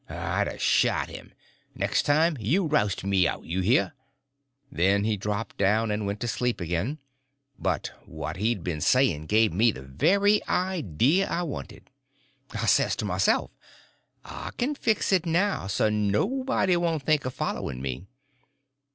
I'd 0.09 0.47
a 0.47 0.57
shot 0.57 1.09
him. 1.11 1.31
Next 1.75 2.07
time 2.07 2.35
you 2.39 2.65
roust 2.65 3.03
me 3.03 3.27
out, 3.27 3.43
you 3.45 3.61
hear?" 3.61 3.93
Then 4.71 5.03
he 5.03 5.15
dropped 5.15 5.59
down 5.59 5.91
and 5.91 6.07
went 6.07 6.19
to 6.21 6.27
sleep 6.27 6.59
again; 6.59 6.97
but 7.59 7.91
what 8.07 8.37
he 8.37 8.49
had 8.49 8.63
been 8.63 8.81
saying 8.81 9.27
give 9.27 9.53
me 9.53 9.69
the 9.71 9.83
very 9.83 10.43
idea 10.47 11.29
I 11.29 11.43
wanted. 11.43 11.91
I 12.51 12.65
says 12.65 12.95
to 12.95 13.05
myself, 13.05 13.51
I 14.25 14.49
can 14.57 14.73
fix 14.73 15.11
it 15.11 15.27
now 15.27 15.67
so 15.67 15.87
nobody 15.91 16.75
won't 16.77 17.03
think 17.03 17.25
of 17.25 17.35
following 17.35 17.79
me. 17.79 18.07